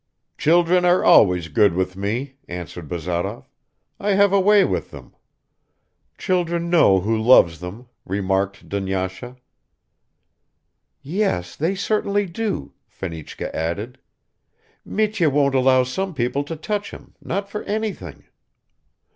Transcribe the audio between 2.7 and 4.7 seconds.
Bazarov. "I have a way